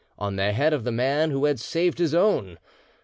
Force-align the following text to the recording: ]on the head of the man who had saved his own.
]on 0.17 0.35
the 0.35 0.51
head 0.51 0.73
of 0.73 0.83
the 0.83 0.91
man 0.91 1.29
who 1.29 1.45
had 1.45 1.59
saved 1.59 1.99
his 1.99 2.15
own. 2.15 2.57